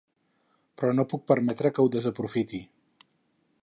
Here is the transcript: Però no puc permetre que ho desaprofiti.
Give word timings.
Però 0.81 0.95
no 0.95 1.05
puc 1.11 1.23
permetre 1.33 1.73
que 1.75 1.85
ho 1.87 1.93
desaprofiti. 1.97 2.67